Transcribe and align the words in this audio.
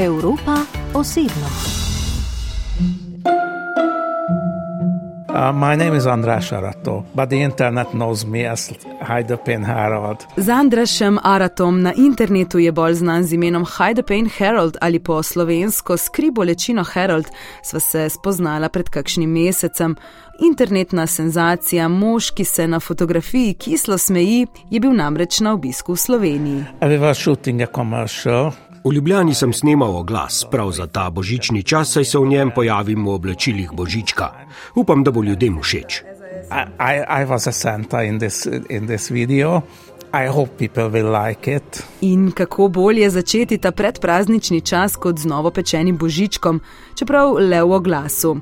Evropa 0.00 0.56
osebno. 0.94 1.46
Uh, 5.28 5.52
my 5.54 5.76
name 5.76 5.96
is 5.96 6.04
András 6.06 6.52
Arato, 6.52 7.04
but 7.14 7.28
the 7.28 7.42
internet 7.42 7.92
knows 7.92 8.26
me 8.26 8.50
as 8.50 8.72
Hajdapin 9.00 9.64
Harold. 9.64 10.26
Z 10.36 10.48
Andrašem 10.48 11.18
Aratom 11.22 11.82
na 11.82 11.92
internetu 11.96 12.58
je 12.58 12.72
bolj 12.72 12.94
znan 12.94 13.24
z 13.24 13.32
imenom 13.32 13.64
Hajdapin 13.64 14.30
Harold 14.38 14.76
ali 14.80 14.98
po 14.98 15.22
slovensko 15.22 15.96
skribolečino 15.96 16.84
Harold, 16.92 17.26
sva 17.62 17.80
se 17.80 18.08
spoznala 18.08 18.68
pred 18.68 18.88
kakšnim 18.88 19.30
mesecem. 19.30 19.96
Internetna 20.40 21.06
senzacija, 21.06 21.88
mož, 21.88 22.30
ki 22.30 22.44
se 22.44 22.66
na 22.68 22.80
fotografiji 22.80 23.54
kislo 23.54 23.98
smeji, 23.98 24.46
je 24.70 24.80
bil 24.80 24.92
namreč 24.92 25.40
na 25.40 25.52
obisku 25.52 25.92
v 25.92 25.98
Sloveniji. 25.98 26.64
We 26.80 26.98
were 26.98 27.14
shooting 27.14 27.62
a 27.62 27.66
commercial. 27.66 28.52
V 28.84 28.92
Ljubljani 28.92 29.34
sem 29.34 29.52
snemal 29.52 29.96
oglas 29.96 30.44
prav 30.50 30.70
za 30.72 30.86
ta 30.86 31.10
božični 31.10 31.62
čas, 31.62 31.92
saj 31.92 32.04
se 32.04 32.18
v 32.18 32.26
njem 32.26 32.50
pojavim 32.54 33.04
v 33.06 33.10
oblačilih 33.10 33.72
božička. 33.72 34.30
Upam, 34.74 35.04
da 35.04 35.10
bo 35.10 35.22
ljudem 35.22 35.58
všeč. 35.60 36.02
I, 36.50 36.64
I, 36.78 37.22
I 37.22 37.24
was 37.24 37.46
a 37.46 37.52
Santa 37.52 38.02
in 38.02 38.18
this, 38.18 38.46
in 38.70 38.86
this 38.86 39.10
video. 39.10 39.62
I 40.12 40.26
hope 40.26 40.56
people 40.58 40.88
will 40.88 41.12
like 41.12 41.56
it. 41.56 41.84
In 42.00 42.30
kako 42.32 42.68
bolje 42.68 43.10
začeti 43.10 43.58
ta 43.58 43.70
predpraznični 43.70 44.60
čas 44.60 44.96
kot 44.96 45.18
z 45.18 45.26
novo 45.26 45.50
pečenim 45.50 45.98
božičkom, 45.98 46.60
čeprav 46.94 47.36
le 47.38 47.62
v 47.62 47.72
oglasu. 47.72 48.40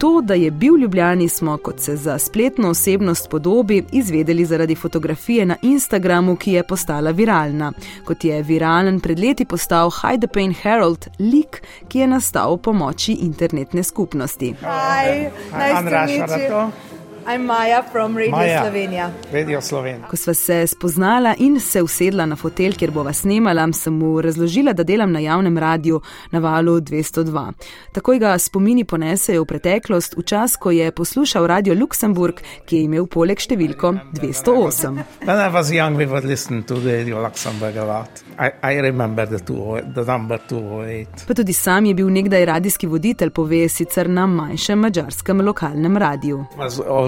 To, 0.00 0.20
da 0.20 0.34
je 0.34 0.50
bil 0.50 0.74
v 0.74 0.80
Ljubljani, 0.80 1.28
smo, 1.28 1.56
kot 1.56 1.80
se 1.80 1.96
za 1.96 2.18
spletno 2.18 2.68
osebnost 2.68 3.30
podobi, 3.30 3.84
izvedeli 3.92 4.44
zaradi 4.44 4.74
fotografije 4.74 5.46
na 5.46 5.56
Instagramu, 5.62 6.36
ki 6.36 6.52
je 6.52 6.62
postala 6.62 7.10
viralna. 7.10 7.72
Kot 8.04 8.24
je 8.24 8.42
viralen 8.42 9.00
pred 9.00 9.20
leti 9.20 9.44
postal 9.44 9.90
Hide 9.90 10.26
the 10.26 10.34
Pain 10.34 10.54
Herald, 10.62 11.06
lik, 11.18 11.62
ki 11.88 11.98
je 11.98 12.06
nastal 12.06 12.54
v 12.54 12.62
pomoči 12.62 13.12
internetne 13.12 13.82
skupnosti. 13.82 14.54
Hi, 14.60 15.28
nice 15.52 15.76
Andraš 15.76 16.10
to 16.10 16.16
meet 16.16 16.30
you. 16.30 16.54
Arato. 16.56 16.89
I'm 17.26 17.46
Maya 17.46 17.82
from 17.92 18.16
Radio 18.16 18.36
Maja. 18.36 18.62
Slovenia. 18.62 19.10
Radio 19.32 19.60
Slovenija. 19.60 20.08
Ko 20.08 20.16
sva 20.16 20.34
se 20.34 20.66
spoznala 20.66 21.34
in 21.38 21.60
se 21.60 21.82
usedla 21.82 22.26
na 22.26 22.36
fotelj, 22.36 22.76
kjer 22.76 22.90
bova 22.90 23.12
snemala, 23.12 23.66
sem 23.72 23.94
mu 23.94 24.20
razložila, 24.20 24.72
da 24.72 24.82
delam 24.82 25.12
na 25.12 25.18
javnem 25.18 25.58
radiju 25.58 26.00
na 26.30 26.38
valu 26.38 26.80
202. 26.80 27.52
Takoj 27.92 28.18
ga 28.18 28.38
spomini 28.38 28.84
ponesejo 28.84 29.42
v 29.42 29.46
preteklost, 29.46 30.16
v 30.16 30.22
čas, 30.22 30.56
ko 30.56 30.70
je 30.70 30.90
poslušal 30.90 31.46
radio 31.46 31.74
Luksemburg, 31.74 32.40
ki 32.66 32.76
je 32.76 32.88
imel 32.88 33.06
poleg 33.06 33.40
številko 33.40 33.92
208. 34.20 35.04
When 35.26 35.36
I 35.36 35.48
was 35.48 35.72
young, 35.72 35.96
we 35.96 36.06
would 36.06 36.24
listen 36.24 36.62
to 36.62 36.80
Radio 36.80 37.20
Luxembourg 37.22 37.76
a 37.76 37.84
lot. 37.84 38.24
I, 38.38 38.50
I 38.62 38.80
remember 38.80 39.26
the, 39.26 39.38
two, 39.38 39.80
the 39.94 40.04
number 40.04 40.38
208. 40.48 41.26
Pa 41.28 41.34
tudi 41.34 41.52
sam 41.52 41.84
je 41.84 41.94
bil 41.94 42.08
nekdaj 42.08 42.44
radijski 42.44 42.86
voditelj, 42.86 43.30
pove 43.30 43.68
sicer 43.68 44.08
na 44.08 44.26
manjšem 44.26 44.78
mačarskem 44.78 45.40
lokalnem 45.44 45.96
radiju. 45.96 46.44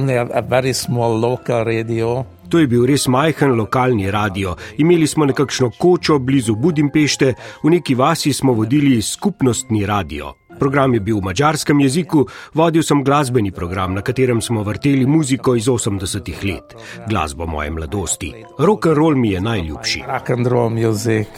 Only 0.03 0.19
a, 0.19 0.27
a 0.27 0.43
very 0.43 0.75
small 0.75 1.15
local 1.21 1.65
radio. 1.65 2.25
To 2.51 2.59
je 2.59 2.67
bil 2.67 2.83
res 2.91 3.07
majhen 3.07 3.55
lokalni 3.55 4.11
radio. 4.11 4.57
Imeli 4.83 5.07
smo 5.07 5.29
nekakšno 5.31 5.71
kočo 5.79 6.19
blizu 6.19 6.57
Budimpešte, 6.59 7.35
v 7.63 7.71
neki 7.71 7.95
vasi 7.95 8.33
smo 8.33 8.53
vodili 8.53 9.03
skupnostni 9.03 9.87
radio. 9.87 10.35
Program 10.59 10.95
je 10.95 11.01
bil 11.01 11.19
v 11.19 11.25
mačarskem 11.25 11.81
jeziku, 11.81 12.27
vodil 12.55 12.83
sem 12.83 13.03
glasbeni 13.05 13.51
program, 13.51 13.95
na 13.95 14.03
katerem 14.03 14.41
smo 14.41 14.63
vrteli 14.63 15.07
muziko 15.07 15.55
iz 15.57 15.67
80-ih 15.67 16.45
let, 16.45 16.75
glasbo 17.09 17.47
moje 17.47 17.71
mladosti. 17.71 18.33
Rock 18.59 18.87
and 18.87 18.97
roll 18.97 19.17
mi 19.17 19.31
je 19.31 19.41
najljubši. 19.41 20.03
Rock 20.09 20.31
and 20.31 20.47
roll 20.47 20.71
music. 20.71 21.29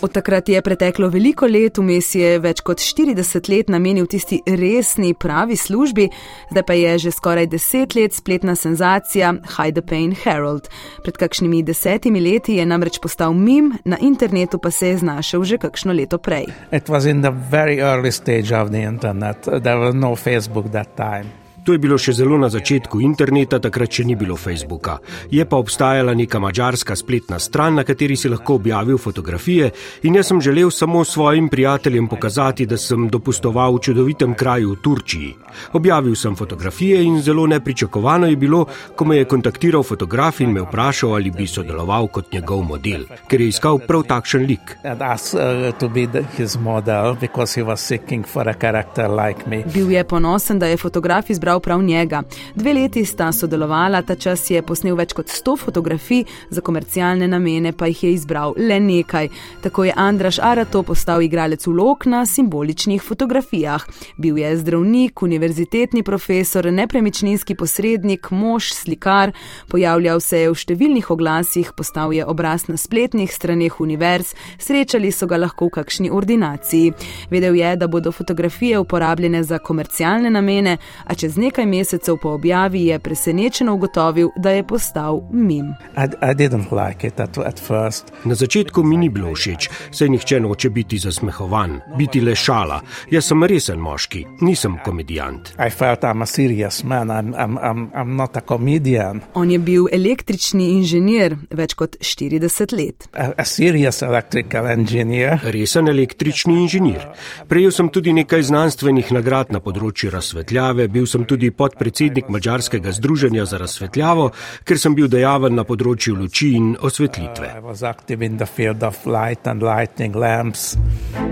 Od 0.00 0.12
takrat 0.12 0.48
je 0.48 0.62
preteklo 0.62 1.08
veliko 1.08 1.46
let, 1.46 1.78
vmes 1.78 2.14
je 2.14 2.38
več 2.38 2.62
kot 2.64 2.80
40 2.80 3.50
let 3.52 3.68
namenil 3.68 4.06
tisti 4.06 4.40
resni, 4.46 5.12
pravi 5.14 5.56
službi, 5.56 6.08
zdaj 6.50 6.64
pa 6.66 6.78
je 6.78 6.98
že 6.98 7.10
skoraj 7.10 7.46
10 7.46 7.96
let 8.00 8.14
spletna 8.14 8.56
senzacija 8.56 9.34
Hide 9.56 9.80
the 9.80 9.86
Pain 9.86 10.14
Herald. 10.16 10.68
Pred 11.04 11.16
kakšnimi 11.16 11.62
desetimi 11.62 12.20
leti 12.20 12.56
je 12.56 12.66
namreč 12.66 12.98
postal 13.02 13.34
mim, 13.34 13.72
na 13.84 13.98
internetu 14.00 14.58
pa 14.58 14.70
se 14.70 14.88
je 14.88 14.96
znašel 15.04 15.44
že 15.44 15.58
kakšno 15.58 15.92
leto 15.92 16.18
prej. 16.18 16.46
It 16.72 16.88
was 16.88 17.04
in 17.10 17.22
the 17.22 17.32
very 17.50 17.80
early 17.80 18.12
stage 18.12 18.52
of 18.52 18.69
the 18.70 18.80
internet. 18.80 19.42
There 19.42 19.78
was 19.78 19.94
no 19.94 20.12
Facebook 20.12 20.70
that 20.72 20.96
time. 20.96 21.30
To 21.64 21.72
je 21.72 21.78
bilo 21.78 21.98
še 22.00 22.12
zelo 22.16 22.38
na 22.40 22.48
začetku 22.48 23.00
interneta, 23.04 23.58
takrat 23.60 23.92
še 23.92 24.04
ni 24.08 24.16
bilo 24.16 24.36
Facebooka. 24.36 24.98
Je 25.30 25.44
pa 25.44 25.58
obstajala 25.60 26.14
neka 26.14 26.38
mačarska 26.40 26.96
spletna 26.96 27.38
stran, 27.38 27.74
na 27.76 27.84
kateri 27.84 28.16
si 28.16 28.30
lahko 28.32 28.56
objavil 28.60 28.98
fotografije, 28.98 29.70
in 30.08 30.16
jaz 30.16 30.30
sem 30.30 30.40
želel 30.40 30.70
samo 30.70 31.04
svojim 31.04 31.48
prijateljem 31.48 32.08
pokazati, 32.08 32.66
da 32.66 32.78
sem 32.80 33.08
dopustoval 33.08 33.76
v 33.76 33.82
čudovitem 33.84 34.34
kraju 34.34 34.72
v 34.72 34.80
Turčiji. 34.82 35.34
Objavil 35.72 36.14
sem 36.16 36.36
fotografije 36.36 37.02
in 37.04 37.20
zelo 37.22 37.46
nepričakovano 37.46 38.26
je 38.26 38.36
bilo, 38.36 38.64
ko 38.96 39.04
me 39.04 39.16
je 39.16 39.24
kontaktiral 39.24 39.82
fotograf 39.82 40.40
in 40.40 40.52
me 40.52 40.62
vprašal, 40.62 41.14
ali 41.14 41.30
bi 41.30 41.46
sodeloval 41.46 42.08
kot 42.08 42.32
njegov 42.32 42.62
model, 42.62 43.04
ker 43.28 43.40
je 43.40 43.48
iskal 43.48 43.78
prav 43.84 44.06
takšen 44.08 44.46
lik. 44.46 44.76
Uh, 44.84 45.72
to 45.78 45.88
be 45.88 46.06
the, 46.06 46.22
his 46.36 46.56
model 46.58 47.16
because 47.20 47.54
he 47.54 47.62
was 47.62 47.80
seeking 47.80 48.26
for 48.26 48.48
a 48.48 48.54
character 48.54 49.08
like 49.08 49.46
me. 49.46 49.64
Bil 49.74 49.90
je 49.90 50.04
ponosen, 50.04 50.58
da 50.58 50.66
je 50.66 50.76
fotograf 50.76 51.30
izbral 51.30 51.49
prav 51.58 51.82
njega. 51.82 52.22
Dve 52.54 52.74
leti 52.74 53.04
sta 53.04 53.32
sodelovala, 53.32 54.02
ta 54.02 54.14
čas 54.14 54.50
je 54.50 54.62
posnel 54.62 54.94
več 54.96 55.12
kot 55.12 55.26
100 55.26 55.56
fotografij, 55.58 56.24
za 56.50 56.60
komercialne 56.60 57.28
namene 57.28 57.72
pa 57.72 57.86
jih 57.86 58.04
je 58.04 58.12
izbral 58.12 58.54
le 58.56 58.80
nekaj. 58.80 59.28
Tako 59.62 59.84
je 59.84 59.92
Andraš 59.96 60.38
Arato 60.38 60.82
postal 60.82 61.22
igralec 61.22 61.66
vlog 61.66 62.06
na 62.06 62.26
simboličnih 62.26 63.02
fotografijah. 63.02 63.86
Bil 64.16 64.38
je 64.38 64.56
zdravnik, 64.56 65.22
univerzitetni 65.22 66.02
profesor, 66.02 66.72
nepremičninski 66.72 67.54
posrednik, 67.54 68.30
mož, 68.30 68.70
slikar, 68.72 69.32
pojavljal 69.68 70.20
se 70.20 70.44
je 70.44 70.50
v 70.50 70.60
številnih 70.60 71.10
oglasih, 71.10 71.72
postal 71.76 72.12
je 72.12 72.26
obraz 72.26 72.68
na 72.68 72.76
spletnih 72.76 73.32
straneh 73.32 73.80
univerz, 73.80 74.34
srečali 74.58 75.12
so 75.12 75.26
ga 75.26 75.40
lahko 75.40 75.70
v 75.70 75.76
kakšni 75.80 76.10
ordinaciji. 76.12 76.92
Vedel 77.30 77.56
je, 77.56 77.74
da 77.76 77.88
bodo 77.88 78.12
fotografije 78.12 78.78
uporabljene 78.78 79.42
za 79.44 79.58
komercialne 79.58 80.30
namene, 80.30 80.76
a 81.06 81.14
čez 81.14 81.39
nekaj 81.40 81.66
mesecev 81.66 82.16
po 82.22 82.34
objavi 82.36 82.84
je 82.86 82.98
presenečeno 82.98 83.74
ugotovil, 83.74 84.28
da 84.36 84.50
je 84.50 84.66
postal 84.66 85.22
mim. 85.32 85.74
I, 85.96 86.04
I 86.30 86.34
didn't 86.34 86.70
like 86.72 87.06
it 87.06 87.20
at, 87.20 87.38
at 87.38 87.60
first. 87.60 88.12
Na 88.24 88.34
začetku 88.34 88.82
mi 88.82 88.96
ni 88.96 89.08
bilo 89.08 89.34
všeč, 89.34 89.70
saj 89.90 90.08
nihče 90.08 90.40
noče 90.40 90.70
biti 90.70 90.98
zasmehovan, 90.98 91.80
biti 91.98 92.20
le 92.20 92.34
šala. 92.34 92.80
Jaz 93.10 93.30
sem 93.30 93.44
resen 93.44 93.78
moški, 93.78 94.24
nisem 94.40 94.78
komedijant. 94.84 95.54
I 95.58 95.70
felt 95.70 96.04
I'm 96.04 96.22
a 96.22 96.26
serious 96.26 96.84
man. 96.84 97.08
I'm, 97.08 97.34
I'm, 97.34 97.58
I'm, 97.58 97.90
I'm 97.94 98.16
not 98.16 98.36
a 98.36 98.40
comedian. 98.40 99.20
On 99.34 99.50
je 99.50 99.58
bil 99.58 99.86
električni 99.92 100.70
inženir 100.76 101.36
več 101.50 101.74
kot 101.74 101.96
40 102.00 102.76
let. 102.76 103.08
A, 103.12 103.30
a 103.36 103.44
serious 103.44 104.02
electrical 104.02 104.66
engineer. 104.66 105.40
Resen 105.42 105.88
električni 105.88 106.60
inženir. 106.62 107.06
Prejel 107.48 107.72
sem 107.72 107.88
tudi 107.88 108.12
nekaj 108.12 108.42
znanstvenih 108.50 109.12
nagrad 109.14 109.52
na 109.54 109.60
področju 109.64 110.10
razsvetljave, 110.12 110.88
bil 110.92 111.06
sem 111.06 111.24
tudi 111.30 111.50
podpredsednik 111.54 112.28
Mačarskega 112.28 112.92
združenja 112.92 113.44
za 113.46 113.58
razsvetljavo, 113.62 114.30
ker 114.64 114.78
sem 114.78 114.94
bil 114.98 115.08
dejaven 115.12 115.54
na 115.54 115.64
področju 115.68 116.16
luči 116.18 116.50
in 116.58 116.74
osvetlitve. 116.90 117.54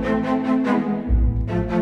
I 0.08 0.17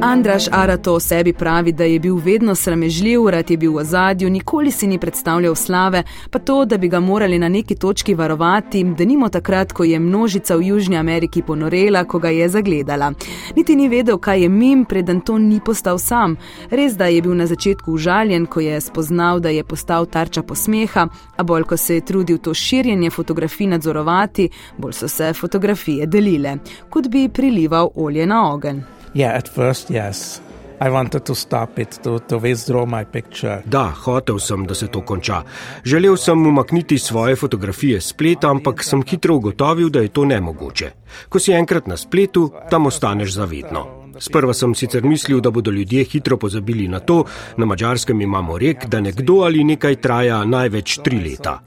Andraš 0.01 0.45
Arato 0.53 0.93
o 0.93 1.01
sebi 1.01 1.33
pravi, 1.33 1.73
da 1.73 1.85
je 1.85 1.99
bil 2.01 2.17
vedno 2.17 2.55
sramežljiv, 2.55 3.29
rad 3.29 3.51
je 3.51 3.57
bil 3.57 3.73
v 3.73 3.77
ozadju, 3.77 4.31
nikoli 4.31 4.71
si 4.71 4.87
ni 4.87 4.99
predstavljal 4.99 5.55
slave, 5.55 6.03
pa 6.31 6.39
to, 6.39 6.65
da 6.65 6.77
bi 6.77 6.89
ga 6.89 7.01
morali 7.01 7.39
na 7.39 7.49
neki 7.49 7.75
točki 7.75 8.15
varovati, 8.15 8.85
da 8.85 9.05
nimo 9.05 9.29
takrat, 9.29 9.73
ko 9.73 9.85
je 9.85 9.99
množica 9.99 10.57
v 10.57 10.63
Južni 10.63 10.97
Ameriki 10.97 11.43
ponorela, 11.43 12.05
ko 12.05 12.19
ga 12.19 12.29
je 12.29 12.49
zagledala. 12.49 13.13
Niti 13.57 13.77
ni 13.77 13.89
vedel, 13.89 14.19
kaj 14.19 14.43
je 14.43 14.49
mim, 14.49 14.85
preden 14.85 15.21
to 15.21 15.39
ni 15.39 15.61
postal 15.65 15.99
sam. 15.99 16.37
Res, 16.71 16.97
da 16.97 17.07
je 17.07 17.23
bil 17.23 17.35
na 17.35 17.47
začetku 17.47 17.93
užaljen, 17.93 18.47
ko 18.47 18.61
je 18.61 18.81
spoznal, 18.81 19.41
da 19.41 19.49
je 19.49 19.65
postal 19.65 20.07
tarča 20.07 20.43
posmeha, 20.43 21.09
a 21.37 21.43
bolj, 21.43 21.63
ko 21.63 21.77
se 21.77 21.95
je 21.95 22.05
trudil 22.05 22.39
to 22.39 22.55
širjenje 22.55 23.11
fotografij 23.11 23.67
nadzorovati, 23.67 24.51
bolj 24.79 24.93
so 24.93 25.09
se 25.09 25.33
fotografije 25.33 26.07
delile, 26.07 26.57
kot 26.91 27.09
bi 27.09 27.29
prilival 27.29 27.91
olje 27.95 28.27
na 28.27 28.53
ogenj. 28.53 28.96
Yeah, 29.17 29.33
at 29.33 29.49
first, 29.49 29.91
yes. 29.91 30.43
I 30.79 30.91
wanted 30.91 31.25
to 31.25 31.35
stop 31.35 31.79
it, 31.79 32.01
to, 32.03 32.19
to 32.19 32.37
withdraw 32.37 32.85
my 32.85 33.05
picture. 33.05 33.63
Da, 33.65 33.89
hotel 34.05 34.39
sem, 34.39 34.67
da 34.67 34.75
se 34.75 34.87
to 34.93 35.01
konča. 35.01 35.43
Želel 35.85 36.17
sem 36.17 36.47
umakniti 36.47 36.99
svoje 36.99 37.37
fotografije 37.37 38.01
spleta, 38.01 38.51
ampak 38.51 38.85
sem 38.85 39.03
hitro 39.03 39.35
ugotovil, 39.35 39.89
da 39.89 40.01
je 40.05 40.09
to 40.09 40.25
nemogoče. 40.25 40.91
Ko 41.29 41.39
si 41.39 41.53
enkrat 41.53 41.87
na 41.87 41.97
spletu, 41.97 42.51
tam 42.71 42.87
ostaneš 42.87 43.33
zavedno. 43.33 43.87
Sprva 44.19 44.55
sem 44.55 44.75
sicer 44.75 45.05
mislil, 45.05 45.41
da 45.41 45.51
bodo 45.51 45.71
ljudje 45.71 46.05
hitro 46.05 46.37
pozabili 46.37 46.89
na 46.89 47.01
to, 47.01 47.25
na 47.57 47.67
mačarskem 47.67 48.21
imamo 48.21 48.59
rek, 48.59 48.87
da 48.87 49.01
nekdo 49.01 49.41
ali 49.45 49.65
nekaj 49.65 49.97
traja 49.97 50.45
največ 50.45 50.99
tri 51.05 51.21
leta. 51.21 51.59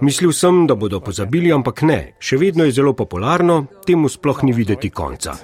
Mislil 0.00 0.32
sem, 0.32 0.66
da 0.66 0.74
bodo 0.74 1.00
pozabili, 1.00 1.52
ampak 1.52 1.82
ne, 1.82 1.98
še 2.18 2.38
vedno 2.40 2.64
je 2.64 2.72
zelo 2.72 2.92
popularno, 2.92 3.66
temu 3.86 4.08
sploh 4.08 4.42
ni 4.42 4.52
videti 4.52 4.90
konca. 4.90 5.34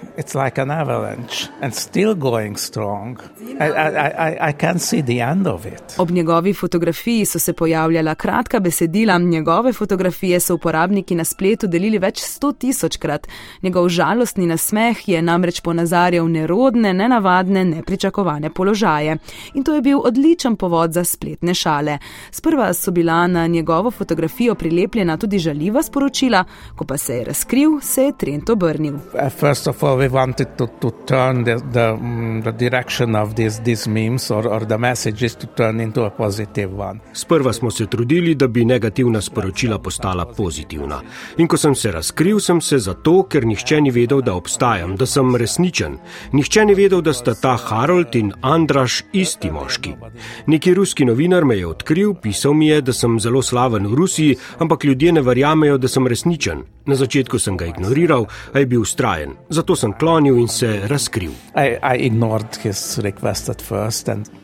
Ob 5.98 6.10
njegovi 6.10 6.54
fotografiji 6.54 7.26
so 7.26 7.38
se 7.38 7.52
pojavljala 7.52 8.14
kratka 8.14 8.60
besedila, 8.60 9.18
njegove 9.18 9.72
fotografije 9.72 10.40
so 10.40 10.54
uporabniki 10.54 11.14
na 11.14 11.24
spletu 11.24 11.66
delili 11.66 11.98
več 11.98 12.22
sto 12.24 12.52
tisočkrat. 12.52 13.28
Njegov 13.62 13.88
žalostni 13.88 14.46
nasmeh 14.46 15.08
je 15.08 15.22
namreč 15.22 15.60
ponazarjal 15.60 16.28
nerodne, 16.40 16.92
nenavadne, 16.94 17.64
nepričakovane 17.64 18.50
položaje. 18.50 19.16
In 19.54 19.64
to 19.64 19.74
je 19.74 19.82
bil 19.82 20.00
odličen 20.04 20.56
povod 20.56 20.92
za 20.92 21.04
spletne 21.04 21.54
šale. 21.54 21.98
Sprva 22.30 22.72
so 22.74 22.90
bila 22.90 23.26
na 23.26 23.46
njegovo 23.46 23.90
fotografijo 23.90 24.54
prilepljena 24.54 25.16
tudi 25.16 25.38
žaljiva 25.38 25.82
sporočila, 25.82 26.44
ko 26.76 26.84
pa 26.84 26.96
se 26.96 27.16
je 27.16 27.24
razkril, 27.24 27.80
se 27.82 28.02
je 28.02 28.12
trend 28.18 28.50
obrnil. 28.50 28.94
Sprva 37.12 37.52
smo 37.52 37.70
se 37.70 37.86
trudili, 37.86 38.34
da 38.34 38.48
bi 38.48 38.64
negativna 38.64 39.20
sporočila 39.20 39.78
postala 39.78 40.26
pozitivna. 40.26 41.00
In 41.36 41.48
ko 41.48 41.56
sem 41.56 41.74
se 41.74 41.92
razkril, 41.92 42.40
sem 42.40 42.60
se 42.60 42.78
zato, 42.78 43.22
ker 43.22 43.46
nihče 43.46 43.80
ni 43.80 43.90
vedel, 43.90 44.22
da 44.22 44.34
obstajam, 44.34 44.96
da 44.96 45.06
sem 45.06 45.36
resničen. 45.36 45.98
Nihče 46.32 46.64
ni 46.64 46.74
vedel, 46.78 47.00
da 47.02 47.12
sta 47.12 47.32
ta 47.34 47.56
Harold 47.58 48.14
in 48.14 48.32
Andraš 48.40 49.02
isti 49.12 49.50
moški. 49.50 49.94
Neki 50.46 50.74
ruski 50.74 51.04
novinar 51.04 51.44
me 51.44 51.56
je 51.58 51.66
odkril, 51.66 52.14
pisal 52.14 52.54
mi 52.54 52.68
je, 52.68 52.80
da 52.80 52.92
sem 52.92 53.18
zelo 53.20 53.42
slaven 53.42 53.86
v 53.86 53.94
Rusiji, 53.94 54.36
ampak 54.58 54.84
ljudje 54.84 55.12
ne 55.12 55.22
verjamejo, 55.26 55.78
da 55.78 55.88
sem 55.88 56.06
resničen. 56.06 56.62
Na 56.86 56.94
začetku 56.94 57.38
sem 57.38 57.56
ga 57.56 57.66
ignoriral, 57.66 58.28
a 58.54 58.58
je 58.58 58.66
bil 58.66 58.80
ustrajen. 58.80 59.34
Zato 59.48 59.76
sem 59.76 59.92
klonil 59.92 60.38
in 60.38 60.48
se 60.48 60.80
razkril. 60.86 61.34
I, 61.54 61.76
I 61.82 62.10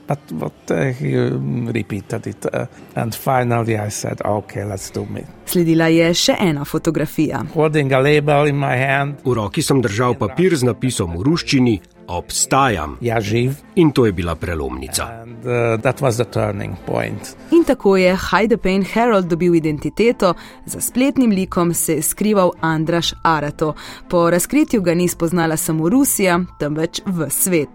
But, 0.06 0.18
but 0.30 0.70
uh, 0.70 0.92
he 0.92 1.18
um, 1.18 1.66
repeated 1.66 2.26
it. 2.26 2.46
Uh, 2.46 2.66
and 2.94 3.12
finally 3.14 3.76
I 3.76 3.88
said, 3.88 4.20
okay, 4.24 4.64
let's 4.64 4.90
do 4.90 5.02
it. 5.02 5.26
Sledila 5.46 5.86
je 5.90 6.14
še 6.14 6.36
ena 6.42 6.64
fotografija. 6.66 7.40
V 7.54 9.34
roki 9.34 9.62
sem 9.62 9.82
držal 9.82 10.14
papir 10.18 10.56
z 10.58 10.66
napisom 10.66 11.16
v 11.18 11.22
ruščini 11.26 11.75
obstajam. 12.08 12.96
Ja, 13.00 13.20
živ. 13.20 13.52
In 13.74 13.90
to 13.90 14.06
je 14.06 14.12
bila 14.12 14.34
prelomnica. 14.34 15.04
And, 15.22 15.46
uh, 15.46 15.52
in 17.50 17.64
tako 17.64 17.96
je 17.96 18.18
Heidepain 18.30 18.84
Harold 18.94 19.26
dobil 19.26 19.54
identiteto, 19.54 20.34
za 20.66 20.80
spletnim 20.80 21.30
likom 21.30 21.74
se 21.74 21.94
je 21.94 22.02
skrival 22.02 22.50
Andraš 22.60 23.12
Arato. 23.22 23.74
Po 24.08 24.30
razkritju 24.30 24.82
ga 24.82 24.94
ni 24.94 25.08
spoznala 25.08 25.56
samo 25.56 25.88
Rusija, 25.88 26.40
temveč 26.58 27.00
v 27.06 27.30
svet. 27.30 27.68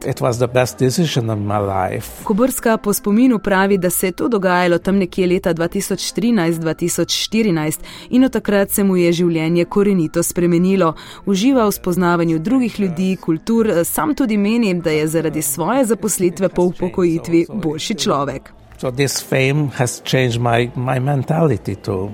Kobrska 2.23 2.77
po 2.77 2.93
spominu 2.93 3.39
pravi, 3.39 3.77
da 3.77 3.89
se 3.89 4.07
je 4.07 4.11
to 4.11 4.27
dogajalo 4.27 4.77
tam 4.77 4.95
nekje 4.95 5.27
leta 5.27 5.53
2013-2014 5.53 7.79
in 8.09 8.23
od 8.23 8.31
takrat 8.31 8.69
se 8.69 8.83
mu 8.83 8.97
je 8.97 9.11
življenje 9.11 9.65
korenito 9.65 10.23
spremenilo. 10.23 10.93
Uživa 11.25 11.67
v 11.67 11.71
spoznavanju 11.71 12.39
drugih 12.39 12.79
ljudi, 12.79 13.17
kultur, 13.21 13.71
sam 13.83 14.15
tudi 14.15 14.20
meni, 14.37 14.73
da 14.73 14.91
je 14.91 15.07
zaradi 15.07 15.41
svoje 15.41 15.85
zaposlitve 15.85 16.49
po 16.49 16.63
upokojitvi 16.63 17.45
boljši 17.53 17.95
človek. 17.95 18.53
So 18.77 18.91
this 18.91 19.23
fame 19.29 19.69
has 19.75 20.01
changed 20.05 20.41
my, 20.41 20.69
my 20.75 20.99
mentality 20.99 21.75
too. 21.75 22.09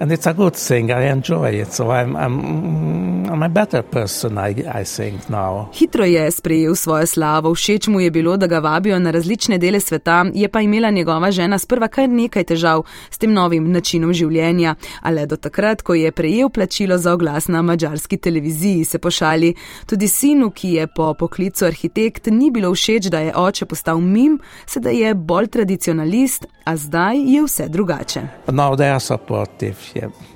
And 0.00 0.12
it's 0.12 0.26
a 0.26 0.32
good 0.32 0.54
thing, 0.54 0.92
I 0.92 1.10
enjoy 1.10 1.60
it, 1.60 1.72
so 1.72 1.90
I'm, 1.90 2.16
I'm, 2.16 3.26
I'm 3.26 3.42
a 3.42 3.48
better 3.48 3.82
person, 3.82 4.38
I, 4.38 4.54
I 4.80 4.84
think 4.84 5.28
now. 5.28 5.66
Hitro 5.74 6.04
je 6.04 6.30
sprejel 6.30 6.74
svojo 6.74 7.06
slavo, 7.06 7.54
všeč 7.54 7.88
mu 7.88 8.00
je 8.00 8.10
bilo, 8.10 8.36
da 8.36 8.46
ga 8.46 8.58
vabijo 8.58 8.98
na 8.98 9.10
različne 9.10 9.58
dele 9.58 9.80
sveta, 9.80 10.24
je 10.34 10.48
pa 10.48 10.60
imela 10.60 10.90
njegova 10.90 11.30
žena 11.30 11.58
sprva 11.58 11.88
kar 11.88 12.08
nekaj 12.08 12.44
težav 12.44 12.82
s 13.10 13.18
tem 13.18 13.32
novim 13.32 13.72
načinom 13.72 14.12
življenja, 14.12 14.74
ale 15.02 15.26
do 15.26 15.36
takrat, 15.36 15.82
ko 15.82 15.94
je 15.94 16.12
prejel 16.12 16.48
plačilo 16.48 16.98
za 16.98 17.12
oglas 17.12 17.48
na 17.48 17.62
mađarski 17.62 18.16
televiziji, 18.16 18.84
se 18.84 18.98
pošali. 18.98 19.54
Tudi 19.86 20.08
sinu, 20.08 20.50
ki 20.50 20.72
je 20.72 20.86
po 20.86 21.14
poklicu 21.14 21.66
arhitekt, 21.66 22.26
ni 22.30 22.50
bilo 22.50 22.70
všeč, 22.74 23.10
da 23.10 23.18
je 23.18 23.34
oče 23.36 23.66
postal 23.66 24.00
mim, 24.00 24.38
sedaj 24.66 24.94
je 24.94 25.14
bolj 25.14 25.46
tradicionalist, 25.46 26.46
a 26.64 26.76
zdaj 26.76 27.18
je 27.18 27.42
vse 27.42 27.68
drugače. 27.68 28.22
No, 28.52 28.76
je. 28.78 29.87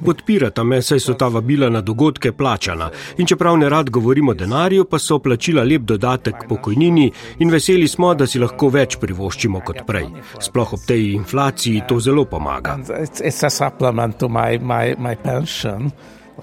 Podpirata 0.05 0.65
me, 0.65 0.83
saj 0.83 1.01
so 1.01 1.15
ta 1.15 1.29
vabila 1.29 1.69
na 1.71 1.81
dogodke 1.81 2.33
plačana. 2.33 2.91
In 3.19 3.27
čeprav 3.27 3.57
ne 3.59 3.69
rad 3.69 3.91
govorimo 3.91 4.31
o 4.31 4.35
denarju, 4.35 4.85
pa 4.85 4.99
so 4.99 5.19
plačila 5.19 5.65
lep 5.65 5.83
dodatek 5.83 6.45
pokojnini 6.49 7.11
in 7.39 7.51
veseli 7.51 7.89
smo, 7.89 8.15
da 8.15 8.27
si 8.27 8.39
lahko 8.39 8.69
več 8.69 8.97
privoščimo 9.01 9.61
kot 9.61 9.85
prej. 9.87 10.09
Sploh 10.41 10.73
ob 10.73 10.87
tej 10.87 11.15
inflaciji 11.15 11.85
to 11.89 12.01
zelo 12.01 12.25
pomaga. 12.25 12.79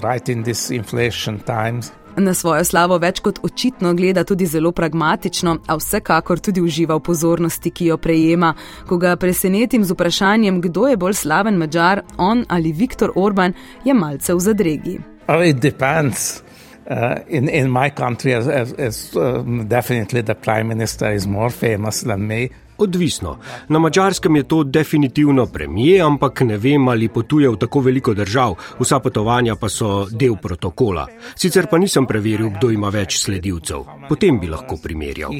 Right 0.01 0.29
in 0.29 0.43
these 0.43 0.75
inflation 0.75 1.39
times. 1.39 1.91
Na 2.19 2.33
svojo 2.33 2.63
slavo 2.63 2.97
več 2.99 3.21
kot 3.23 3.39
očitno 3.43 3.93
gleda 3.93 4.23
tudi 4.27 4.45
zelo 4.45 4.71
pragmatično, 4.75 5.57
a 5.67 5.75
vsekakor 5.79 6.39
tudi 6.39 6.61
uživa 6.61 6.97
v 6.99 7.03
pozornosti, 7.07 7.71
ki 7.71 7.85
jo 7.93 7.97
prejema. 7.97 8.53
Ko 8.87 8.97
ga 8.97 9.15
presenetim 9.15 9.83
z 9.83 9.95
vprašanjem, 9.95 10.61
kdo 10.61 10.87
je 10.91 10.97
bolj 10.99 11.15
slaven 11.21 11.57
mačar, 11.57 12.03
on 12.17 12.43
ali 12.49 12.71
Viktor 12.71 13.13
Orban, 13.15 13.53
je 13.85 13.93
malce 13.93 14.35
v 14.35 14.39
zadregi. 14.39 14.99
Oh, 15.27 15.43
Uh, 16.89 17.19
in, 17.27 17.47
in 17.49 17.69
my 17.69 17.91
country, 17.91 18.33
as, 18.33 18.47
as, 18.47 18.73
as 18.73 19.15
um, 19.15 19.67
definitely 19.67 20.21
the 20.21 20.33
prime 20.33 20.67
minister 20.67 21.11
is 21.11 21.27
more 21.27 21.51
famous 21.51 22.01
than 22.01 22.25
me. 22.25 22.49
Odvisno. 22.79 23.37
Na 23.67 23.79
mačarskem 23.79 24.35
je 24.35 24.43
to 24.43 24.63
definitivno 24.63 25.45
premije, 25.45 26.01
ampak 26.01 26.41
ne 26.41 26.57
vem, 26.57 26.87
ali 26.87 27.09
potuje 27.09 27.49
v 27.49 27.57
tako 27.59 27.79
veliko 27.79 28.13
držav, 28.13 28.55
vsa 28.79 28.99
potovanja 28.99 29.55
pa 29.55 29.69
so 29.69 30.07
del 30.11 30.35
protokola. 30.41 31.07
Sicer 31.35 31.67
pa 31.67 31.77
nisem 31.77 32.07
preveril, 32.07 32.49
kdo 32.57 32.71
ima 32.71 32.89
več 32.89 33.19
sledilcev. 33.19 33.85
Potem 34.09 34.39
bi 34.39 34.47
lahko 34.47 34.79
primerjal. 34.83 35.35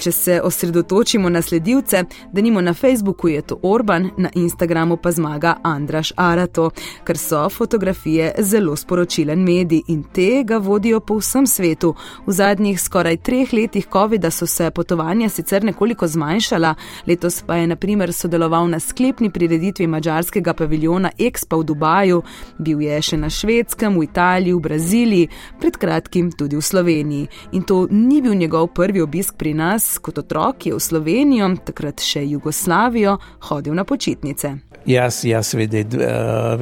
Če 0.00 0.12
se 0.12 0.40
osredotočimo 0.44 1.28
na 1.28 1.42
sledilce, 1.42 2.02
da 2.32 2.40
nimo 2.40 2.60
na 2.60 2.74
Facebooku 2.74 3.28
je 3.28 3.42
to 3.42 3.56
Orban, 3.62 4.10
na 4.16 4.28
Instagramu 4.34 4.96
pa 4.96 5.12
zmaga 5.12 5.54
Andraš 5.62 6.12
Arato, 6.16 6.70
ker 7.04 7.18
so 7.18 7.48
fotografije 7.48 8.34
zelo 8.38 8.76
sporočilen 8.76 9.40
medij 9.44 9.80
in 9.88 10.02
te 10.12 10.42
ga 10.44 10.58
vodijo 10.58 11.00
po 11.00 11.16
vsem 11.16 11.46
svetu. 11.46 11.94
V 12.26 12.32
zadnjih 12.32 12.80
skoraj 12.80 13.16
treh 13.16 13.52
letih 13.52 13.86
COVID-a 13.92 14.30
so 14.30 14.46
se 14.46 14.70
potovanja 14.70 15.28
sicer 15.28 15.64
nekoliko 15.64 16.06
zmanjšala, 16.06 16.74
letos 17.06 17.42
pa 17.46 17.56
je 17.56 17.66
naprimer 17.66 18.12
sodeloval 18.12 18.68
na 18.68 18.80
sklepni 18.80 19.30
prireditvi 19.30 19.86
mađarskega 19.86 20.54
paviljona 20.54 21.10
Expo 21.18 21.60
v 21.60 21.64
Dubaju, 21.64 22.22
bil 22.58 22.82
je 22.82 23.00
še 23.02 23.16
na 23.16 23.30
švedskem, 23.30 23.96
v 23.98 24.04
Italiji, 24.04 24.52
v 24.54 24.60
Braziliji, 24.60 25.28
pred 25.60 25.76
kratkim 25.76 26.32
tudi 26.32 26.56
v 26.56 26.62
Sloveniji. 26.62 27.28
In 27.52 27.62
to 27.62 27.86
ni 27.90 28.20
bil 28.22 28.34
njegov 28.34 28.66
prvi 28.74 28.89
prvi 28.90 29.00
obisk 29.00 29.34
pri 29.38 29.54
nas 29.54 29.98
kot 30.02 30.18
otrok 30.18 30.66
je 30.66 30.74
v 30.74 30.80
Slovenijo, 30.82 31.52
takrat 31.64 32.02
še 32.02 32.24
Jugoslavijo, 32.26 33.20
hodil 33.46 33.78
na 33.78 33.84
počitnice. 33.86 34.56
Yes, 34.86 35.24
yes, 35.24 35.54
did, 35.68 35.94
uh, 35.94 36.58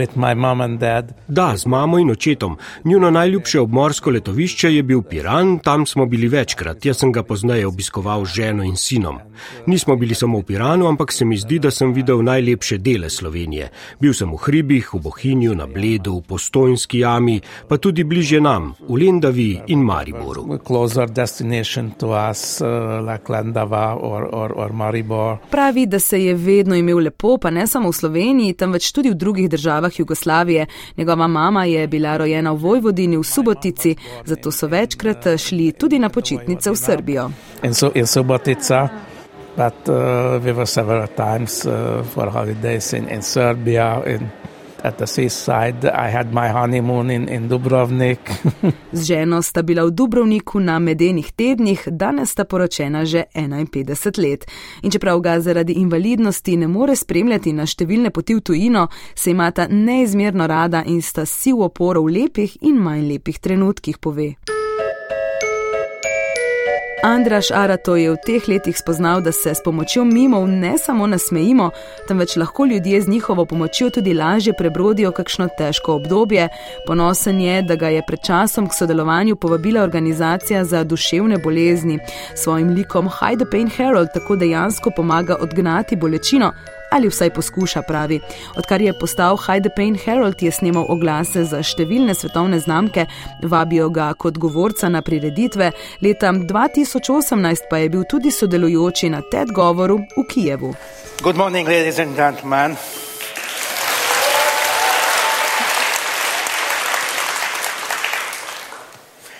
da, 1.29 1.57
z 1.57 1.67
mamo 1.67 1.99
in 1.99 2.11
očetom. 2.11 2.57
Njuno 2.85 3.11
najljubše 3.11 3.61
obmorsko 3.61 4.11
letovišče 4.11 4.75
je 4.75 4.83
bil 4.83 5.03
Piran, 5.03 5.59
tam 5.59 5.87
smo 5.87 6.07
bili 6.07 6.29
večkrat. 6.29 6.87
Jaz 6.87 6.99
sem 6.99 7.13
ga 7.13 7.23
pozneje 7.23 7.67
obiskoval 7.67 8.25
z 8.25 8.35
ženo 8.35 8.65
in 8.65 8.77
sinom. 8.77 9.19
Nismo 9.67 9.97
bili 9.97 10.15
samo 10.15 10.39
v 10.39 10.43
Piranu, 10.43 10.87
ampak 10.87 11.13
se 11.13 11.25
mi 11.25 11.37
zdi, 11.37 11.59
da 11.59 11.71
sem 11.71 11.93
videl 11.93 12.23
najlepše 12.23 12.79
dele 12.79 13.11
Slovenije. 13.11 13.71
Bil 14.01 14.15
sem 14.15 14.33
v 14.33 14.37
hribih, 14.37 14.95
v 14.95 15.01
Bohinju, 15.01 15.55
na 15.55 15.67
Bledu, 15.67 16.19
v 16.19 16.23
Postojnski 16.23 16.99
jami, 16.99 17.41
pa 17.69 17.79
tudi 17.79 18.05
bliže 18.05 18.41
nam, 18.41 18.75
v 18.89 18.99
Lendavi 18.99 19.61
in 19.67 19.83
Mariboru. 19.83 20.59
Us, 20.69 20.97
uh, 20.97 21.07
like 23.07 23.29
Lendava 23.29 23.97
or, 23.97 24.29
or, 24.35 24.53
or 24.53 25.39
Pravi, 25.51 25.87
da 25.87 25.99
se 25.99 26.25
je 26.25 26.35
vedno 26.35 26.75
imel 26.75 26.99
lepo, 26.99 27.39
pa 27.39 27.51
ne 27.51 27.67
samo 27.67 27.89
v 27.89 27.93
Sloveniji. 27.93 28.09
Sloveniji, 28.09 28.55
temveč 28.57 28.93
tudi 28.93 29.11
v 29.11 29.15
drugih 29.15 29.49
državah 29.51 29.99
Jugoslavije. 29.99 30.67
Njegova 30.97 31.27
mama 31.27 31.65
je 31.65 31.87
bila 31.87 32.17
rojena 32.17 32.53
v 32.53 32.57
Vojvodini 32.57 33.17
v 33.17 33.23
Subotici, 33.23 33.97
zato 34.25 34.51
so 34.51 34.67
večkrat 34.67 35.27
šli 35.39 35.73
tudi 35.73 35.99
na 35.99 36.09
počitnice 36.09 36.71
v 36.71 36.77
Srbijo. 36.77 37.31
In 37.63 37.75
so 37.75 37.93
in 37.95 38.07
Subotica. 38.07 38.89
But 39.57 39.89
uh, 39.89 40.39
we 40.45 40.53
were 40.53 40.67
several 40.67 41.09
times 41.17 41.67
uh, 41.67 42.05
for 42.15 42.31
holidays 42.31 42.93
in, 42.93 43.09
in 43.09 43.23
Serbia, 43.23 44.03
in 44.07 44.31
at 44.85 44.99
the 44.99 45.07
seaside. 45.07 45.85
I 45.85 46.09
had 46.09 46.33
my 46.33 46.49
honeymoon 46.49 47.11
in, 47.11 47.29
in 47.29 47.49
Dubrovnik. 47.49 48.19
Z 48.93 49.05
ženo 49.05 49.43
sta 49.43 49.63
bila 49.63 49.85
v 49.87 49.91
Dubrovniku 49.91 50.61
na 50.61 50.79
medenih 50.79 51.33
tednih, 51.33 51.89
danes 51.91 52.31
sta 52.31 52.45
poročena 52.45 53.05
že 53.05 53.25
51 53.35 54.23
let. 54.23 54.47
In 54.83 54.91
čeprav 54.91 55.21
ga 55.21 55.41
zaradi 55.41 55.73
invalidnosti 55.73 56.57
ne 56.57 56.69
more 56.69 56.97
spremljati 56.97 57.53
na 57.53 57.67
številne 57.67 58.11
poti 58.11 58.35
v 58.35 58.41
tujino, 58.41 58.89
se 59.15 59.31
imata 59.31 59.69
neizmerno 59.71 60.47
rada 60.47 60.85
in 60.87 61.03
sta 61.03 61.27
si 61.27 61.53
v 61.53 61.65
oporo 61.67 62.03
v 62.03 62.23
lepih 62.23 62.63
in 62.63 62.79
manj 62.83 63.09
lepih 63.09 63.39
trenutkih, 63.39 63.99
pove. 63.99 64.58
Andraš 67.03 67.51
Arato 67.51 67.97
je 67.97 68.11
v 68.11 68.17
teh 68.27 68.49
letih 68.49 68.79
spoznal, 68.79 69.21
da 69.21 69.33
se 69.33 69.55
s 69.55 69.63
pomočjo 69.63 70.05
mimov 70.05 70.49
ne 70.49 70.79
samo 70.79 71.07
nasmejimo, 71.07 71.71
temveč 72.09 72.37
lahko 72.37 72.67
ljudje 72.67 73.01
z 73.01 73.09
njihovo 73.09 73.45
pomočjo 73.47 73.91
tudi 73.91 74.15
lažje 74.15 74.53
prebrodijo 74.53 75.13
kakšno 75.13 75.49
težko 75.59 75.95
obdobje. 75.95 76.49
Ponosen 76.87 77.41
je, 77.41 77.63
da 77.63 77.77
ga 77.77 77.89
je 77.89 78.03
pred 78.07 78.21
časom 78.23 78.69
k 78.69 78.75
sodelovanju 78.75 79.37
povabila 79.37 79.83
organizacija 79.83 80.65
za 80.65 80.85
duševne 80.85 81.39
bolezni. 81.39 81.99
Svojim 82.35 82.75
likom 82.75 83.09
Hide 83.09 83.45
the 83.45 83.51
Pain 83.51 83.71
Herald 83.71 84.09
tako 84.15 84.37
dejansko 84.37 84.91
pomaga 84.97 85.37
odgnati 85.41 85.97
bolečino 85.97 86.53
ali 86.91 87.09
vsaj 87.09 87.31
poskuša, 87.31 87.83
pravi. 87.83 88.21
Odkar 88.57 88.83
je 88.83 88.93
postal 88.93 89.37
the 89.37 89.71
Pain 89.77 89.95
Herald, 89.95 90.43
je 90.43 90.53
snimal 90.53 90.87
oglase 90.89 91.45
za 91.45 91.63
številne 91.63 92.15
svetovne 92.15 92.61
znamke, 92.61 93.07
vabijo 93.43 93.89
ga 93.91 94.15
kot 94.15 94.39
govorca 94.39 94.89
na 94.89 95.03
prireditve, 95.03 95.73
leta 96.01 96.33
2018 96.33 97.69
pa 97.71 97.77
je 97.79 97.89
bil 97.89 98.05
tudi 98.11 98.31
sodelujoči 98.31 99.11
na 99.11 99.23
TED 99.31 99.53
govoru 99.53 99.99
v 100.17 100.27
Kijevu. 100.29 100.75
Good 101.23 101.37
morning, 101.37 101.69
ladies 101.69 101.99
and 101.99 102.17
gentlemen. 102.17 102.77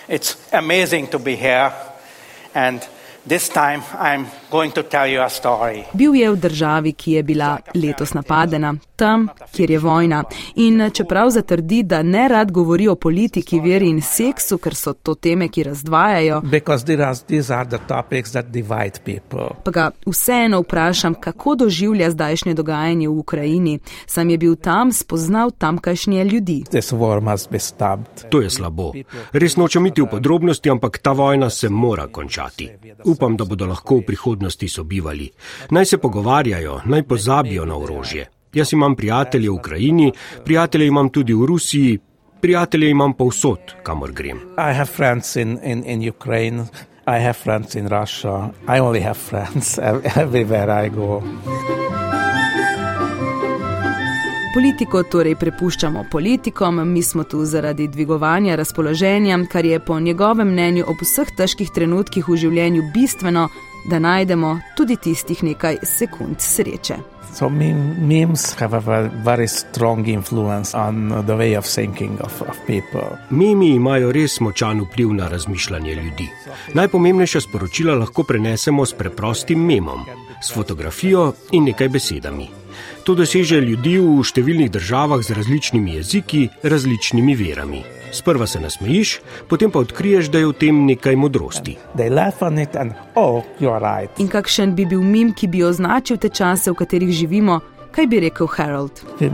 It's 0.09 0.35
amazing 0.51 1.07
to 1.07 1.19
be 1.19 1.35
here 1.35 1.71
and 2.55 2.81
This 3.27 3.49
time 3.49 3.81
I'm 3.99 4.25
going 4.51 4.71
to 4.73 4.83
tell 4.83 5.07
you 5.07 5.21
a 5.21 5.29
story. 5.29 5.83
Bil 5.93 6.15
je 6.15 6.31
v 6.31 6.35
državi, 6.35 6.93
ki 6.93 7.11
je 7.11 7.23
bila 7.23 7.57
letos 7.75 8.13
napadena, 8.13 8.73
tam, 8.95 9.27
kjer 9.51 9.71
je 9.71 9.79
vojna. 9.79 10.23
In 10.55 10.89
čeprav 10.93 11.29
zatrdi, 11.29 11.83
da 11.83 12.01
ne 12.03 12.27
rad 12.27 12.51
govori 12.51 12.87
o 12.87 12.95
politiki, 12.95 13.59
veri 13.59 13.89
in 13.89 14.01
seksu, 14.01 14.57
ker 14.57 14.75
so 14.75 14.93
to 14.93 15.15
teme, 15.15 15.47
ki 15.47 15.63
razdvajajo, 15.63 16.41
pa 19.63 19.71
ga 19.71 19.91
vseeno 20.05 20.61
vprašam, 20.61 21.13
kako 21.13 21.55
doživlja 21.55 22.11
zdajšnje 22.11 22.53
dogajanje 22.53 23.07
v 23.07 23.17
Ukrajini. 23.17 23.79
Sam 24.05 24.29
je 24.29 24.37
bil 24.37 24.55
tam, 24.55 24.91
spoznal 24.91 25.51
tamkajšnje 25.51 26.23
ljudi. 26.23 26.63
To 28.29 28.41
je 28.41 28.49
slabo. 28.49 28.93
Res 29.31 29.55
nočem 29.55 29.85
iti 29.85 30.01
v 30.01 30.07
podrobnosti, 30.07 30.69
ampak 30.69 30.97
ta 30.97 31.11
vojna 31.11 31.49
se 31.49 31.69
mora 31.69 32.07
končati. 32.07 32.69
Upam, 33.09 33.37
da 33.37 33.45
bodo 33.45 33.65
lahko 33.65 33.99
v 33.99 34.05
prihodnosti 34.07 34.69
sobivali. 34.69 35.29
Naj 35.69 35.85
se 35.85 35.97
pogovarjajo, 35.97 36.81
naj 36.85 37.03
pozabijo 37.03 37.65
na 37.65 37.77
orožje. 37.77 38.29
Jaz 38.53 38.73
imam 38.73 38.95
prijatelje 38.95 39.49
v 39.49 39.53
Ukrajini, 39.53 40.11
prijatelje 40.45 40.87
imam 40.87 41.09
tudi 41.09 41.33
v 41.33 41.45
Rusiji, 41.45 41.99
prijatelje 42.41 42.89
imam 42.89 43.13
povsod, 43.13 43.59
kamor 43.83 44.11
grem. 44.11 44.39
In, 45.35 45.59
in, 45.63 45.83
in 45.85 46.09
Ukraine, 46.09 46.65
in 47.75 47.87
Russia, 47.87 48.49
Politiko 54.53 55.03
torej 55.03 55.35
prepuščamo 55.37 56.07
politikom, 56.11 56.79
mi 56.89 57.03
smo 57.03 57.23
tu 57.23 57.43
zaradi 57.45 57.85
dvigovanja 57.87 58.55
razpoloženja, 58.55 59.37
kar 59.51 59.65
je 59.65 59.79
po 59.79 59.99
njegovem 59.99 60.49
mnenju 60.49 60.87
ob 60.87 61.03
vseh 61.03 61.29
težkih 61.37 61.69
trenutkih 61.75 62.25
v 62.27 62.37
življenju 62.43 62.87
bistveno, 62.93 63.43
da 63.89 63.99
najdemo 63.99 64.59
tudi 64.77 64.95
tistih 64.95 65.43
nekaj 65.43 65.77
sekund 65.83 66.35
sreče. 66.39 66.95
So 67.33 67.49
memes 67.49 68.55
have 68.59 68.73
a 68.73 69.09
very 69.23 69.47
strong 69.47 70.07
influence 70.07 70.77
on 70.77 71.23
the 71.25 71.35
way 71.35 71.57
of 71.57 71.65
thinking 71.65 72.19
of, 72.21 72.41
of 72.41 72.57
people. 72.67 73.17
Memi 73.29 73.75
imajo 73.75 74.11
res 74.11 74.39
močan 74.39 74.81
vpliv 74.81 75.13
na 75.13 75.27
razmišljanje 75.27 75.95
ljudi. 75.95 76.29
Najpomembnejša 76.73 77.41
sporočila 77.41 77.95
lahko 77.95 78.23
prenesemo 78.23 78.85
s 78.85 78.93
preprostim 78.93 79.61
memom, 79.65 80.05
s 80.41 80.53
fotografijo 80.53 81.33
in 81.51 81.63
nekaj 81.63 81.89
besedami. 81.89 82.49
To 83.03 83.15
doseže 83.15 83.61
ljudi 83.61 83.99
v 83.99 84.23
številnih 84.25 84.71
državah 84.71 85.21
z 85.21 85.37
različnimi 85.37 85.95
jeziki, 85.99 86.47
različnimi 86.63 87.35
verami. 87.35 87.83
Sprva 88.11 88.47
se 88.47 88.59
nasmejiš, 88.59 89.19
potem 89.47 89.71
pa 89.71 89.79
odkriješ, 89.79 90.29
da 90.29 90.39
je 90.39 90.47
v 90.47 90.53
tem 90.53 90.85
nekaj 90.85 91.15
modrosti. 91.15 91.77
And, 92.79 92.93
oh, 93.15 93.43
right. 93.59 94.19
In 94.19 94.27
kakšen 94.27 94.75
bi 94.75 94.85
bil 94.85 95.01
mim, 95.01 95.33
ki 95.33 95.47
bi 95.47 95.63
označil 95.63 96.17
te 96.17 96.29
čase, 96.29 96.71
v 96.71 96.75
katerih 96.75 97.11
živimo? 97.11 97.59
Kaj 97.91 98.07
bi 98.07 98.19
rekel 98.19 98.47
Harold? 98.47 99.01
Uh, 99.19 99.27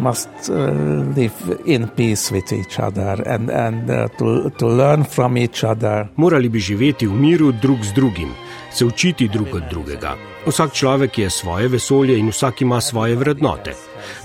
Morali 6.15 6.49
bi 6.49 6.59
živeti 6.59 7.07
v 7.07 7.13
miru 7.13 7.51
drug 7.51 7.83
z 7.83 7.93
drugim, 7.93 8.29
se 8.71 8.85
učiti 8.85 9.27
drug 9.27 9.55
od 9.55 9.63
drugega. 9.69 10.15
Vsak 10.47 10.73
človek 10.73 11.17
je 11.17 11.29
svoje 11.29 11.67
vesolje 11.67 12.19
in 12.19 12.29
vsak 12.29 12.61
ima 12.61 12.81
svoje 12.81 13.15
vrednote. 13.15 13.73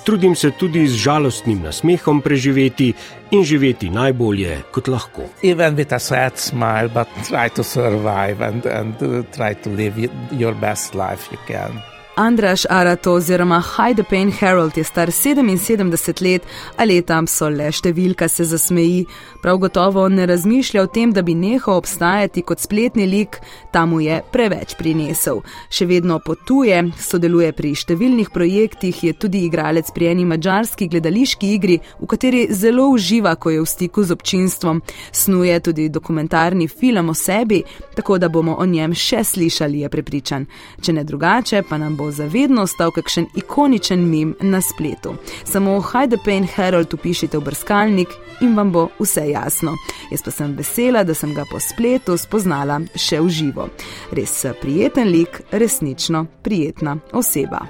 Trudim 0.05 0.35
se 0.35 0.51
tudi 0.51 0.87
z 0.89 0.95
žalostnim 0.95 1.63
nasmehom 1.63 2.21
preživeti 2.21 2.93
in 3.31 3.45
živeti 3.45 3.91
najbolje, 3.91 4.63
kot 4.73 4.89
lahko. 4.89 5.29
Even 5.43 5.77
with 5.77 5.95
a 5.95 5.99
sad 5.99 6.39
smile, 6.39 6.89
but 6.89 7.09
try 7.29 7.49
to 7.49 7.63
survive 7.63 8.41
and, 8.41 8.67
and 8.67 9.03
uh, 9.03 9.23
try 9.37 9.55
to 9.55 9.71
live 9.71 10.09
your 10.33 10.55
best 10.55 10.95
life 10.95 11.29
you 11.33 11.39
can. 11.47 11.89
Andraš 12.17 12.67
Arato 12.69 13.12
oziroma 13.12 13.62
Pain 14.11 14.33
Herald 14.33 14.76
je 14.76 14.85
star 14.85 15.09
77 15.09 16.23
let, 16.23 16.43
a 16.76 16.85
letam 16.85 17.26
so 17.26 17.49
le 17.49 17.71
številka, 17.73 18.29
se 18.29 18.45
zasmeji. 18.45 19.07
Prav 19.43 19.59
gotovo 19.59 20.09
ne 20.09 20.26
razmišlja 20.26 20.83
o 20.83 20.87
tem, 20.87 21.12
da 21.12 21.23
bi 21.23 21.35
nehal 21.35 21.79
obstajati 21.79 22.43
kot 22.43 22.61
spletni 22.61 23.07
lik, 23.07 23.38
tam 23.73 23.90
mu 23.90 24.00
je 24.00 24.21
preveč 24.33 24.75
prinesel. 24.76 25.40
Še 25.71 25.87
vedno 25.87 26.19
potuje, 26.19 26.83
sodeluje 26.99 27.52
pri 27.52 27.75
številnih 27.75 28.31
projektih, 28.35 29.05
je 29.05 29.12
tudi 29.12 29.45
igralec 29.47 29.88
pri 29.95 30.11
eni 30.11 30.26
mačarski 30.29 30.90
gledališki 30.90 31.55
igri, 31.55 31.79
v 32.00 32.11
kateri 32.11 32.47
zelo 32.50 32.88
uživa, 32.90 33.37
ko 33.37 33.55
je 33.55 33.62
v 33.62 33.71
stiku 33.71 34.05
z 34.05 34.19
občinstvom. 34.19 34.83
Snuje 35.12 35.61
tudi 35.61 35.88
dokumentarni 35.88 36.69
film 36.69 37.14
o 37.14 37.14
sebi, 37.14 37.62
tako 37.97 38.19
da 38.19 38.29
bomo 38.29 38.59
o 38.59 38.67
njem 38.67 38.95
še 38.95 39.25
slišali, 39.25 39.87
je 39.87 39.88
prepričan. 39.88 40.47
Če 40.83 40.99
ne 40.99 41.07
drugače, 41.07 41.62
pa 41.62 41.79
nam 41.79 42.00
bo 42.00 42.11
zavedno 42.11 42.62
ostal 42.62 42.90
kakšen 42.90 43.26
ikoničen 43.37 44.09
mim 44.11 44.35
na 44.40 44.61
spletu. 44.61 45.14
Samo 45.45 45.80
Hide 45.80 46.16
the 46.16 46.25
Pain 46.25 46.47
Herald 46.49 46.95
upišite 46.95 47.38
v 47.38 47.45
brskalnik 47.45 48.09
in 48.40 48.57
vam 48.57 48.73
bo 48.73 48.88
vse 49.00 49.26
jasno. 49.30 49.75
Jaz 50.11 50.23
pa 50.25 50.30
sem 50.30 50.54
vesela, 50.57 51.04
da 51.04 51.14
sem 51.14 51.35
ga 51.35 51.45
po 51.50 51.61
spletu 51.61 52.16
spoznala 52.16 52.80
še 52.97 53.21
v 53.21 53.28
živo. 53.28 53.69
Res 54.16 54.47
prijeten 54.62 55.12
lik, 55.12 55.42
resnično 55.52 56.25
prijetna 56.42 56.97
oseba. 57.12 57.66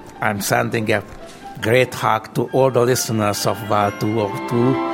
Great 1.60 1.94
hug 1.94 2.32
to 2.34 2.48
all 2.54 2.70
the 2.70 2.80
listeners 2.80 3.46
of 3.46 3.58
Val 3.68 3.92
202. 4.00 4.89